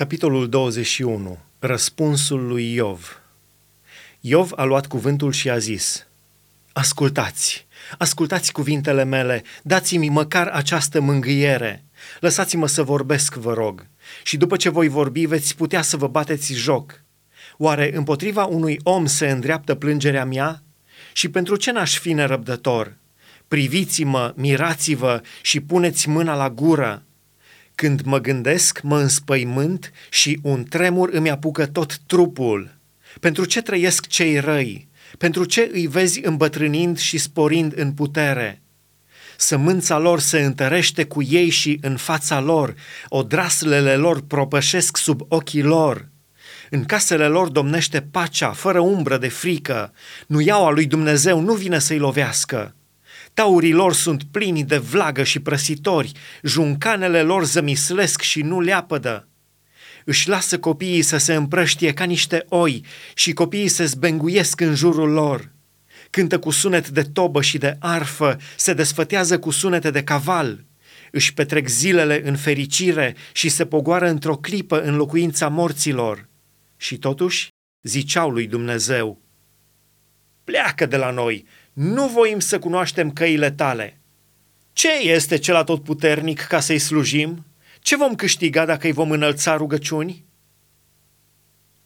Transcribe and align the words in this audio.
Capitolul 0.00 0.48
21. 0.48 1.38
Răspunsul 1.58 2.46
lui 2.46 2.74
Iov. 2.74 3.20
Iov 4.20 4.52
a 4.54 4.64
luat 4.64 4.86
cuvântul 4.86 5.32
și 5.32 5.50
a 5.50 5.58
zis, 5.58 6.06
Ascultați, 6.72 7.66
ascultați 7.98 8.52
cuvintele 8.52 9.04
mele, 9.04 9.42
dați-mi 9.62 10.08
măcar 10.08 10.46
această 10.46 11.00
mângâiere. 11.00 11.84
Lăsați-mă 12.20 12.66
să 12.66 12.82
vorbesc, 12.82 13.34
vă 13.34 13.52
rog, 13.52 13.86
și 14.22 14.36
după 14.36 14.56
ce 14.56 14.68
voi 14.68 14.88
vorbi 14.88 15.24
veți 15.24 15.56
putea 15.56 15.82
să 15.82 15.96
vă 15.96 16.08
bateți 16.08 16.52
joc. 16.52 17.02
Oare 17.56 17.96
împotriva 17.96 18.44
unui 18.44 18.80
om 18.82 19.06
se 19.06 19.30
îndreaptă 19.30 19.74
plângerea 19.74 20.24
mea? 20.24 20.62
Și 21.12 21.28
pentru 21.28 21.56
ce 21.56 21.72
n-aș 21.72 21.98
fi 21.98 22.12
nerăbdător? 22.12 22.96
Priviți-mă, 23.48 24.32
mirați-vă 24.36 25.22
și 25.42 25.60
puneți 25.60 26.08
mâna 26.08 26.34
la 26.34 26.50
gură. 26.50 27.02
Când 27.80 28.02
mă 28.02 28.18
gândesc, 28.18 28.80
mă 28.82 28.98
înspăimânt 28.98 29.92
și 30.10 30.38
un 30.42 30.64
tremur 30.64 31.08
îmi 31.12 31.30
apucă 31.30 31.66
tot 31.66 31.98
trupul. 32.06 32.78
Pentru 33.20 33.44
ce 33.44 33.62
trăiesc 33.62 34.06
cei 34.06 34.38
răi? 34.38 34.88
Pentru 35.18 35.44
ce 35.44 35.70
îi 35.72 35.86
vezi 35.86 36.20
îmbătrânind 36.24 36.98
și 36.98 37.18
sporind 37.18 37.72
în 37.76 37.92
putere? 37.92 38.62
Sămânța 39.36 39.98
lor 39.98 40.20
se 40.20 40.40
întărește 40.40 41.04
cu 41.04 41.22
ei 41.22 41.48
și 41.48 41.78
în 41.82 41.96
fața 41.96 42.40
lor, 42.40 42.74
odraslele 43.08 43.96
lor 43.96 44.20
propășesc 44.20 44.96
sub 44.96 45.20
ochii 45.28 45.62
lor. 45.62 46.08
În 46.70 46.84
casele 46.84 47.26
lor 47.26 47.48
domnește 47.48 48.00
pacea, 48.00 48.50
fără 48.50 48.80
umbră 48.80 49.18
de 49.18 49.28
frică. 49.28 49.92
Nu 50.26 50.40
iau 50.40 50.70
lui 50.70 50.86
Dumnezeu 50.86 51.40
nu 51.40 51.54
vine 51.54 51.78
să-i 51.78 51.98
lovească. 51.98 52.74
Taurii 53.40 53.72
lor 53.72 53.92
sunt 53.92 54.22
plini 54.22 54.64
de 54.64 54.76
vlagă 54.76 55.22
și 55.22 55.40
prăsitori, 55.40 56.12
juncanele 56.42 57.22
lor 57.22 57.44
zămislesc 57.44 58.20
și 58.20 58.42
nu 58.42 58.60
leapădă. 58.60 59.28
Își 60.04 60.28
lasă 60.28 60.58
copiii 60.58 61.02
să 61.02 61.16
se 61.16 61.34
împrăștie 61.34 61.92
ca 61.92 62.04
niște 62.04 62.44
oi 62.48 62.84
și 63.14 63.32
copiii 63.32 63.68
se 63.68 63.84
zbenguiesc 63.84 64.60
în 64.60 64.74
jurul 64.74 65.10
lor. 65.10 65.52
Cântă 66.10 66.38
cu 66.38 66.50
sunet 66.50 66.88
de 66.88 67.02
tobă 67.02 67.42
și 67.42 67.58
de 67.58 67.76
arfă, 67.78 68.36
se 68.56 68.72
desfătează 68.72 69.38
cu 69.38 69.50
sunete 69.50 69.90
de 69.90 70.04
caval. 70.04 70.64
Își 71.10 71.34
petrec 71.34 71.68
zilele 71.68 72.28
în 72.28 72.36
fericire 72.36 73.16
și 73.32 73.48
se 73.48 73.66
pogoară 73.66 74.08
într-o 74.08 74.36
clipă 74.36 74.82
în 74.82 74.96
locuința 74.96 75.48
morților. 75.48 76.28
Și 76.76 76.98
totuși 76.98 77.48
ziceau 77.82 78.30
lui 78.30 78.46
Dumnezeu, 78.46 79.22
Pleacă 80.50 80.86
de 80.86 80.96
la 80.96 81.10
noi, 81.10 81.46
nu 81.72 82.08
voim 82.08 82.40
să 82.40 82.58
cunoaștem 82.58 83.12
căile 83.12 83.50
tale. 83.50 84.00
Ce 84.72 84.92
este 84.92 85.36
cel 85.36 85.54
atotputernic 85.54 86.40
ca 86.40 86.60
să-i 86.60 86.78
slujim? 86.78 87.46
Ce 87.80 87.96
vom 87.96 88.14
câștiga 88.14 88.64
dacă 88.64 88.86
îi 88.86 88.92
vom 88.92 89.10
înălța 89.10 89.56
rugăciuni? 89.56 90.24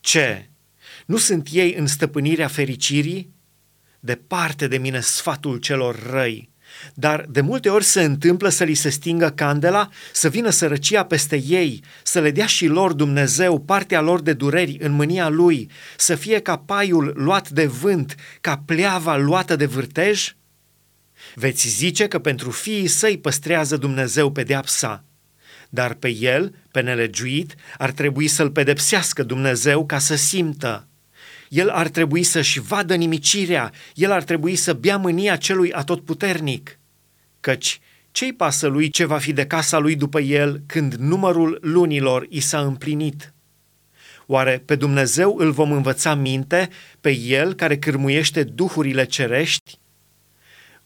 Ce? 0.00 0.50
Nu 1.06 1.16
sunt 1.16 1.48
ei 1.52 1.74
în 1.74 1.86
stăpânirea 1.86 2.48
fericirii? 2.48 3.34
Departe 4.00 4.66
de 4.66 4.78
mine 4.78 5.00
sfatul 5.00 5.56
celor 5.56 6.10
răi. 6.10 6.50
Dar 6.94 7.26
de 7.28 7.40
multe 7.40 7.68
ori 7.68 7.84
se 7.84 8.02
întâmplă 8.02 8.48
să 8.48 8.64
li 8.64 8.74
se 8.74 8.88
stingă 8.88 9.28
candela, 9.28 9.88
să 10.12 10.28
vină 10.28 10.50
sărăcia 10.50 11.04
peste 11.04 11.42
ei, 11.46 11.82
să 12.02 12.20
le 12.20 12.30
dea 12.30 12.46
și 12.46 12.66
lor 12.66 12.92
Dumnezeu 12.92 13.60
partea 13.60 14.00
lor 14.00 14.20
de 14.20 14.32
dureri 14.32 14.76
în 14.80 14.92
mânia 14.92 15.28
lui, 15.28 15.70
să 15.96 16.14
fie 16.14 16.38
ca 16.38 16.56
paiul 16.56 17.12
luat 17.16 17.50
de 17.50 17.66
vânt, 17.66 18.14
ca 18.40 18.62
pleava 18.66 19.16
luată 19.16 19.56
de 19.56 19.66
vârtej? 19.66 20.34
Veți 21.34 21.68
zice 21.68 22.06
că 22.06 22.18
pentru 22.18 22.50
fiii 22.50 22.86
săi 22.86 23.18
păstrează 23.18 23.76
Dumnezeu 23.76 24.32
pedeapsa, 24.32 25.04
dar 25.68 25.94
pe 25.94 26.08
el, 26.08 26.54
pe 26.70 26.80
nelegiuit, 26.80 27.54
ar 27.78 27.90
trebui 27.90 28.28
să-l 28.28 28.50
pedepsească 28.50 29.22
Dumnezeu 29.22 29.86
ca 29.86 29.98
să 29.98 30.14
simtă. 30.14 30.88
El 31.54 31.68
ar 31.68 31.88
trebui 31.88 32.22
să-și 32.22 32.60
vadă 32.60 32.94
nimicirea, 32.94 33.72
el 33.94 34.12
ar 34.12 34.22
trebui 34.22 34.56
să 34.56 34.72
bea 34.72 34.96
mânia 34.96 35.36
celui 35.36 35.72
atotputernic. 35.72 36.78
Căci 37.40 37.80
ce-i 38.10 38.32
pasă 38.32 38.66
lui 38.66 38.88
ce 38.88 39.04
va 39.04 39.18
fi 39.18 39.32
de 39.32 39.46
casa 39.46 39.78
lui 39.78 39.96
după 39.96 40.20
el 40.20 40.62
când 40.66 40.94
numărul 40.94 41.58
lunilor 41.62 42.26
i 42.28 42.40
s-a 42.40 42.60
împlinit? 42.60 43.32
Oare 44.26 44.62
pe 44.64 44.74
Dumnezeu 44.74 45.36
îl 45.38 45.50
vom 45.50 45.72
învăța 45.72 46.14
minte, 46.14 46.68
pe 47.00 47.16
el 47.16 47.54
care 47.54 47.78
cârmuiește 47.78 48.42
duhurile 48.42 49.04
cerești? 49.04 49.78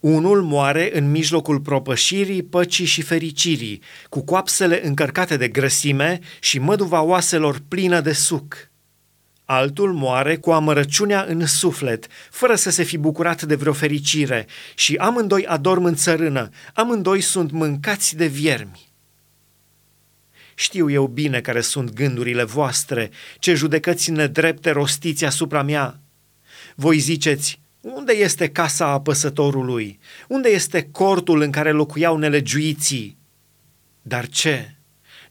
Unul 0.00 0.42
moare 0.42 0.98
în 0.98 1.10
mijlocul 1.10 1.60
propășirii, 1.60 2.42
păcii 2.42 2.84
și 2.84 3.02
fericirii, 3.02 3.82
cu 4.08 4.24
coapsele 4.24 4.86
încărcate 4.86 5.36
de 5.36 5.48
grăsime 5.48 6.20
și 6.40 6.58
măduva 6.58 7.00
oaselor 7.00 7.62
plină 7.68 8.00
de 8.00 8.12
suc. 8.12 8.70
Altul 9.48 9.92
moare 9.92 10.36
cu 10.36 10.50
amărăciunea 10.50 11.24
în 11.28 11.46
suflet, 11.46 12.06
fără 12.30 12.54
să 12.54 12.70
se 12.70 12.82
fi 12.82 12.98
bucurat 12.98 13.42
de 13.42 13.54
vreo 13.54 13.72
fericire, 13.72 14.46
și 14.74 14.96
amândoi 14.96 15.46
adorm 15.46 15.84
în 15.84 15.94
țărână, 15.94 16.48
amândoi 16.74 17.20
sunt 17.20 17.50
mâncați 17.50 18.16
de 18.16 18.26
viermi. 18.26 18.92
Știu 20.54 20.90
eu 20.90 21.06
bine 21.06 21.40
care 21.40 21.60
sunt 21.60 21.92
gândurile 21.92 22.44
voastre, 22.44 23.10
ce 23.38 23.54
judecăți 23.54 24.10
nedrepte 24.10 24.70
rostiți 24.70 25.24
asupra 25.24 25.62
mea. 25.62 26.00
Voi 26.74 26.98
ziceți, 26.98 27.60
unde 27.80 28.12
este 28.12 28.48
casa 28.48 28.86
apăsătorului? 28.86 29.98
Unde 30.28 30.48
este 30.48 30.88
cortul 30.90 31.40
în 31.40 31.50
care 31.50 31.70
locuiau 31.70 32.16
nelegiuiții? 32.16 33.18
Dar 34.02 34.28
ce? 34.28 34.75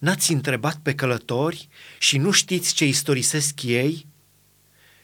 N-ați 0.06 0.32
întrebat 0.32 0.76
pe 0.76 0.96
călători 0.96 1.68
și 2.00 2.18
nu 2.18 2.32
știți 2.32 2.74
ce 2.74 2.86
istorisesc 2.86 3.64
ei? 3.64 4.08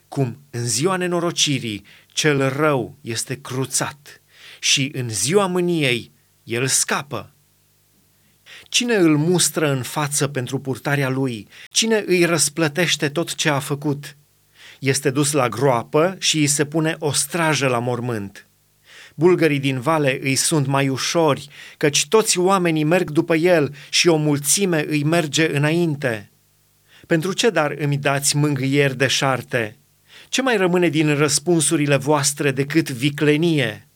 Cum 0.08 0.42
în 0.50 0.68
ziua 0.68 0.96
nenorocirii 0.96 1.86
cel 2.08 2.50
rău 2.50 2.98
este 3.02 3.42
cruțat 3.42 4.22
și 4.60 4.92
în 4.94 5.10
ziua 5.10 5.46
mâniei 5.46 6.12
el 6.44 6.68
scapă. 6.68 7.34
Cine 8.64 8.96
îl 8.96 9.18
mustră 9.18 9.72
în 9.72 9.82
față 9.82 10.28
pentru 10.28 10.60
purtarea 10.60 11.10
lui? 11.10 11.48
Cine 11.70 12.04
îi 12.06 12.26
răsplătește 12.26 13.10
tot 13.10 13.36
ce 13.36 13.50
a 13.50 13.60
făcut? 13.60 14.18
Este 14.80 15.10
dus 15.10 15.32
la 15.32 15.50
groapă 15.50 16.16
și 16.20 16.38
îi 16.38 16.48
se 16.48 16.66
pune 16.66 16.96
o 17.00 17.12
strajă 17.12 17.68
la 17.68 17.80
mormânt. 17.80 18.51
Bulgării 19.22 19.60
din 19.60 19.80
vale 19.80 20.20
îi 20.22 20.36
sunt 20.36 20.68
mai 20.68 20.90
ușori, 20.90 21.50
căci 21.78 22.08
toți 22.08 22.40
oamenii 22.40 22.84
merg 22.84 23.10
după 23.10 23.36
el 23.36 23.74
și 23.90 24.08
o 24.08 24.16
mulțime 24.16 24.86
îi 24.88 25.04
merge 25.04 25.56
înainte. 25.56 26.32
Pentru 27.08 27.34
ce 27.34 27.50
dar 27.50 27.76
îmi 27.78 27.98
dați 27.98 28.38
mângâieri 28.38 28.98
de 28.98 29.08
șarte? 29.08 29.78
Ce 30.30 30.42
mai 30.42 30.58
rămâne 30.58 30.90
din 30.90 31.16
răspunsurile 31.16 31.96
voastre 31.96 32.52
decât 32.52 32.90
viclenie?' 32.90 33.91